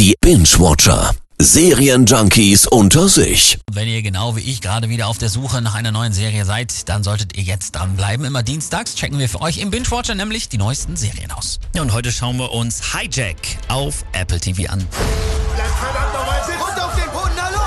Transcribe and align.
Die 0.00 0.16
Binge-Watcher. 0.22 1.14
Serienjunkies 1.38 2.66
unter 2.66 3.06
sich. 3.06 3.58
Wenn 3.70 3.86
ihr 3.86 4.00
genau 4.00 4.34
wie 4.34 4.40
ich 4.40 4.62
gerade 4.62 4.88
wieder 4.88 5.08
auf 5.08 5.18
der 5.18 5.28
Suche 5.28 5.60
nach 5.60 5.74
einer 5.74 5.92
neuen 5.92 6.14
Serie 6.14 6.46
seid, 6.46 6.88
dann 6.88 7.04
solltet 7.04 7.36
ihr 7.36 7.42
jetzt 7.42 7.72
dranbleiben. 7.72 8.24
Immer 8.24 8.42
dienstags 8.42 8.94
checken 8.94 9.18
wir 9.18 9.28
für 9.28 9.42
euch 9.42 9.58
im 9.58 9.70
Binge-Watcher 9.70 10.14
nämlich 10.14 10.48
die 10.48 10.56
neuesten 10.56 10.96
Serien 10.96 11.30
aus. 11.32 11.60
Und 11.78 11.92
heute 11.92 12.12
schauen 12.12 12.38
wir 12.38 12.50
uns 12.50 12.94
Hijack 12.94 13.36
auf 13.68 14.06
Apple 14.12 14.40
TV 14.40 14.72
an. 14.72 14.78
Bleibt 15.54 15.70
verdammt 15.78 16.14
nochmal 16.14 16.40
sitzen! 16.46 16.62
Runter 16.62 16.86
auf 16.86 16.94
den 16.94 17.10
Boden, 17.12 17.32
na 17.36 17.50
los! 17.50 17.60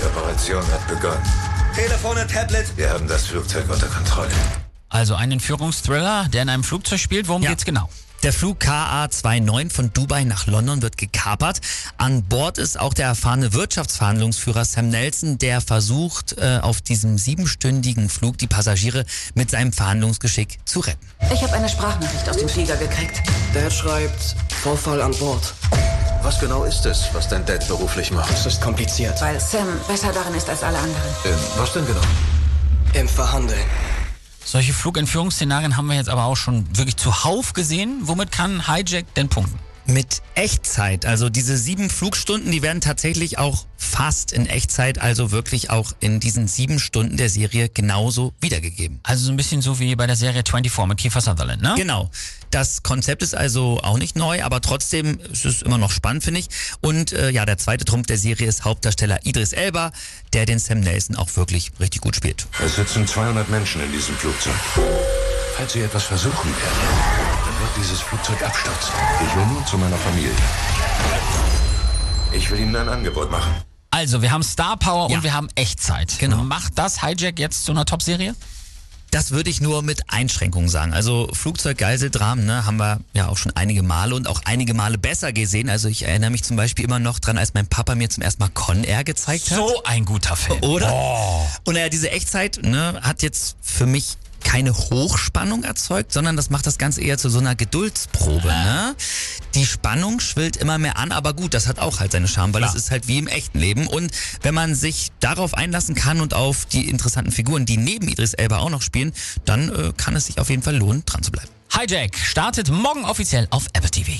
Die 0.00 0.06
Operation 0.06 0.62
hat 0.70 0.86
begonnen. 0.86 1.22
Telefon 1.74 2.18
und 2.18 2.30
Tablet. 2.30 2.66
Wir 2.76 2.88
haben 2.90 3.08
das 3.08 3.26
Flugzeug 3.26 3.64
unter 3.68 3.88
Kontrolle. 3.88 4.30
Also 4.88 5.16
ein 5.16 5.32
Entführungsthriller, 5.32 6.28
der 6.32 6.42
in 6.42 6.48
einem 6.50 6.62
Flugzeug 6.62 7.00
spielt. 7.00 7.26
Worum 7.26 7.42
Ja. 7.42 7.50
geht's 7.50 7.64
genau? 7.64 7.88
Der 8.22 8.32
Flug 8.32 8.62
KA29 8.62 9.72
von 9.72 9.92
Dubai 9.92 10.22
nach 10.22 10.46
London 10.46 10.80
wird 10.80 10.96
gekapert. 10.96 11.60
An 11.98 12.22
Bord 12.22 12.56
ist 12.56 12.78
auch 12.78 12.94
der 12.94 13.06
erfahrene 13.06 13.52
Wirtschaftsverhandlungsführer 13.52 14.64
Sam 14.64 14.90
Nelson, 14.90 15.38
der 15.38 15.60
versucht, 15.60 16.38
äh, 16.38 16.60
auf 16.62 16.80
diesem 16.80 17.18
siebenstündigen 17.18 18.08
Flug 18.08 18.38
die 18.38 18.46
Passagiere 18.46 19.04
mit 19.34 19.50
seinem 19.50 19.72
Verhandlungsgeschick 19.72 20.60
zu 20.64 20.78
retten. 20.78 21.04
Ich 21.34 21.42
habe 21.42 21.52
eine 21.54 21.68
Sprachnachricht 21.68 22.28
aus 22.30 22.36
dem 22.36 22.48
Flieger 22.48 22.76
gekriegt. 22.76 23.20
Dad 23.54 23.72
schreibt 23.72 24.36
Vorfall 24.62 25.02
an 25.02 25.12
Bord. 25.16 25.52
Was 26.22 26.38
genau 26.38 26.62
ist 26.62 26.86
es, 26.86 27.08
was 27.14 27.26
dein 27.26 27.44
Dad 27.44 27.66
beruflich 27.66 28.12
macht? 28.12 28.32
Es 28.32 28.46
ist 28.46 28.60
kompliziert. 28.60 29.20
Weil 29.20 29.40
Sam 29.40 29.66
besser 29.88 30.12
darin 30.12 30.34
ist 30.34 30.48
als 30.48 30.62
alle 30.62 30.78
anderen. 30.78 31.10
Ähm, 31.24 31.34
was 31.56 31.72
denn 31.72 31.84
genau? 31.84 32.00
Im 32.94 33.08
Verhandeln. 33.08 33.66
Solche 34.44 34.72
Flugentführungsszenarien 34.72 35.76
haben 35.76 35.86
wir 35.86 35.96
jetzt 35.96 36.08
aber 36.08 36.24
auch 36.24 36.36
schon 36.36 36.66
wirklich 36.76 36.96
zuhauf 36.96 37.52
gesehen. 37.52 38.00
Womit 38.02 38.32
kann 38.32 38.66
Hijack 38.66 39.14
denn 39.14 39.28
punkten? 39.28 39.58
Mit 39.84 40.22
Echtzeit, 40.36 41.06
also 41.06 41.28
diese 41.28 41.56
sieben 41.56 41.90
Flugstunden, 41.90 42.52
die 42.52 42.62
werden 42.62 42.80
tatsächlich 42.80 43.38
auch 43.38 43.66
fast 43.76 44.32
in 44.32 44.46
Echtzeit, 44.46 45.00
also 45.00 45.32
wirklich 45.32 45.70
auch 45.70 45.92
in 45.98 46.20
diesen 46.20 46.46
sieben 46.46 46.78
Stunden 46.78 47.16
der 47.16 47.28
Serie 47.28 47.68
genauso 47.68 48.32
wiedergegeben. 48.40 49.00
Also 49.02 49.24
so 49.24 49.32
ein 49.32 49.36
bisschen 49.36 49.60
so 49.60 49.80
wie 49.80 49.96
bei 49.96 50.06
der 50.06 50.14
Serie 50.14 50.44
24 50.46 50.86
mit 50.86 50.98
Kiefer 50.98 51.20
Sutherland, 51.20 51.62
ne? 51.62 51.74
Genau. 51.76 52.10
Das 52.50 52.82
Konzept 52.82 53.22
ist 53.22 53.34
also 53.34 53.80
auch 53.82 53.98
nicht 53.98 54.14
neu, 54.14 54.44
aber 54.44 54.60
trotzdem 54.60 55.18
ist 55.32 55.44
es 55.46 55.62
immer 55.62 55.78
noch 55.78 55.90
spannend, 55.90 56.22
finde 56.22 56.40
ich. 56.40 56.48
Und 56.80 57.12
äh, 57.12 57.30
ja, 57.30 57.44
der 57.44 57.58
zweite 57.58 57.84
Trumpf 57.84 58.06
der 58.06 58.18
Serie 58.18 58.46
ist 58.46 58.64
Hauptdarsteller 58.64 59.24
Idris 59.24 59.52
Elba, 59.52 59.90
der 60.32 60.46
den 60.46 60.58
Sam 60.58 60.80
Nelson 60.80 61.16
auch 61.16 61.34
wirklich 61.36 61.72
richtig 61.80 62.02
gut 62.02 62.14
spielt. 62.14 62.46
Es 62.64 62.76
sitzen 62.76 63.06
200 63.06 63.48
Menschen 63.48 63.82
in 63.82 63.90
diesem 63.90 64.14
Flugzeug. 64.16 64.54
Falls 65.56 65.72
sie 65.72 65.80
etwas 65.80 66.04
versuchen 66.04 66.50
werden, 66.50 67.41
Flugzeug 68.22 68.46
abstürzen. 68.46 68.94
Ich 69.26 69.36
will 69.36 69.46
nur 69.46 69.66
zu 69.66 69.76
meiner 69.78 69.96
Familie. 69.96 70.30
Ich 72.32 72.48
will 72.50 72.60
ihnen 72.60 72.76
ein 72.76 72.88
Angebot 72.88 73.30
machen. 73.32 73.52
Also, 73.90 74.22
wir 74.22 74.30
haben 74.30 74.44
Star 74.44 74.76
Power 74.76 75.10
Ja. 75.10 75.16
und 75.16 75.24
wir 75.24 75.34
haben 75.34 75.48
Echtzeit. 75.56 76.18
Genau. 76.20 76.36
Macht 76.44 76.78
das 76.78 77.02
Hijack 77.02 77.40
jetzt 77.40 77.64
zu 77.64 77.72
einer 77.72 77.84
Top-Serie? 77.84 78.36
Das 79.10 79.32
würde 79.32 79.50
ich 79.50 79.60
nur 79.60 79.82
mit 79.82 80.04
Einschränkungen 80.08 80.70
sagen. 80.70 80.94
Also 80.94 81.28
Flugzeuggeiseldramen 81.32 82.46
ne, 82.46 82.64
haben 82.64 82.78
wir 82.78 83.00
ja 83.12 83.28
auch 83.28 83.36
schon 83.36 83.52
einige 83.56 83.82
Male 83.82 84.14
und 84.14 84.26
auch 84.26 84.40
einige 84.46 84.72
Male 84.72 84.96
besser 84.98 85.32
gesehen. 85.34 85.68
Also 85.68 85.88
ich 85.88 86.06
erinnere 86.06 86.30
mich 86.30 86.44
zum 86.44 86.56
Beispiel 86.56 86.84
immer 86.86 86.98
noch 86.98 87.18
dran, 87.18 87.36
als 87.36 87.52
mein 87.52 87.66
Papa 87.66 87.94
mir 87.94 88.08
zum 88.08 88.22
ersten 88.22 88.40
Mal 88.42 88.48
Con 88.54 88.84
Air 88.84 89.04
gezeigt 89.04 89.50
hat. 89.50 89.58
So 89.58 89.82
ein 89.84 90.06
guter 90.06 90.34
Film. 90.34 90.62
Oder? 90.62 90.90
Oh. 90.90 91.46
Und 91.64 91.74
naja, 91.74 91.90
diese 91.90 92.10
Echtzeit 92.10 92.60
ne, 92.62 93.00
hat 93.02 93.22
jetzt 93.22 93.56
für 93.60 93.84
mich 93.84 94.16
keine 94.52 94.74
Hochspannung 94.74 95.64
erzeugt, 95.64 96.12
sondern 96.12 96.36
das 96.36 96.50
macht 96.50 96.66
das 96.66 96.76
Ganze 96.76 97.00
eher 97.00 97.16
zu 97.16 97.30
so 97.30 97.38
einer 97.38 97.54
Geduldsprobe. 97.54 98.48
Ne? 98.48 98.94
Die 99.54 99.64
Spannung 99.64 100.20
schwillt 100.20 100.58
immer 100.58 100.76
mehr 100.76 100.98
an, 100.98 101.10
aber 101.10 101.32
gut, 101.32 101.54
das 101.54 101.66
hat 101.66 101.78
auch 101.78 102.00
halt 102.00 102.12
seine 102.12 102.28
Charme, 102.28 102.52
weil 102.52 102.62
es 102.64 102.74
ist 102.74 102.90
halt 102.90 103.08
wie 103.08 103.16
im 103.16 103.28
echten 103.28 103.58
Leben. 103.58 103.86
Und 103.86 104.10
wenn 104.42 104.52
man 104.52 104.74
sich 104.74 105.10
darauf 105.20 105.54
einlassen 105.54 105.94
kann 105.94 106.20
und 106.20 106.34
auf 106.34 106.66
die 106.66 106.90
interessanten 106.90 107.32
Figuren, 107.32 107.64
die 107.64 107.78
neben 107.78 108.08
Idris 108.08 108.34
Elba 108.34 108.58
auch 108.58 108.68
noch 108.68 108.82
spielen, 108.82 109.14
dann 109.46 109.70
äh, 109.70 109.94
kann 109.96 110.14
es 110.16 110.26
sich 110.26 110.38
auf 110.38 110.50
jeden 110.50 110.62
Fall 110.62 110.76
lohnen, 110.76 111.02
dran 111.06 111.22
zu 111.22 111.32
bleiben. 111.32 111.48
Hijack 111.70 112.18
startet 112.18 112.68
morgen 112.68 113.06
offiziell 113.06 113.46
auf 113.48 113.68
Apple 113.72 113.90
TV. 113.90 114.12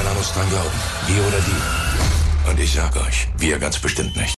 Einer 0.00 0.14
muss 0.14 0.32
dran 0.32 0.48
glauben. 0.48 0.70
Die 1.06 1.20
oder 1.20 1.40
die. 1.40 2.50
Und 2.50 2.58
ich 2.58 2.72
sag 2.72 2.96
euch, 2.96 3.28
wir 3.36 3.58
ganz 3.58 3.78
bestimmt 3.78 4.16
nicht. 4.16 4.34